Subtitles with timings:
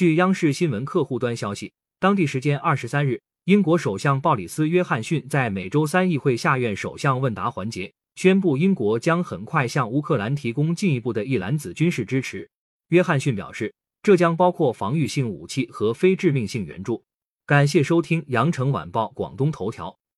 [0.00, 12.48] 据央视新闻客户端消息，当地时间二十三日，英国首相鲍里斯·约翰逊在每周三议会下院首相问答环节宣布，英国将很快向乌克兰提供进一步的一篮子军事支持。
[12.88, 17.04] 约翰逊表示，这将包括防御性武器和非致命性援助。
[17.44, 19.94] 感谢收听羊城晚报广东头条。